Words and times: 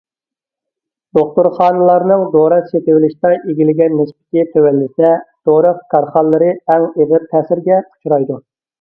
دوختۇرخانىلارنىڭ 1.17 2.23
دورا 2.37 2.57
سېتىۋېلىشتا 2.71 3.33
ئىگىلىگەن 3.37 3.95
نىسبىتى 4.01 4.49
تۆۋەنلىسە، 4.57 5.15
دورا 5.51 5.79
كارخانىلىرى 5.95 6.53
ئەڭ 6.59 6.91
ئېغىر 6.95 7.33
تەسىرگە 7.37 7.83
ئۇچرايدۇ. 7.89 8.45